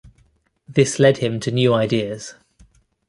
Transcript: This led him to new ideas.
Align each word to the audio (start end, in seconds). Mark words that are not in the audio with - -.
This 0.67 0.97
led 0.97 1.17
him 1.17 1.39
to 1.41 1.51
new 1.51 1.75
ideas. 1.75 2.33